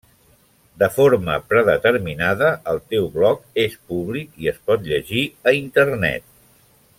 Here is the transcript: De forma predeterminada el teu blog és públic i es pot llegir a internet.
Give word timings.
De 0.83 0.87
forma 0.93 1.35
predeterminada 1.51 2.49
el 2.73 2.81
teu 2.93 3.05
blog 3.19 3.61
és 3.65 3.77
públic 3.93 4.41
i 4.47 4.51
es 4.53 4.59
pot 4.71 4.89
llegir 4.93 5.23
a 5.53 5.55
internet. 5.61 6.27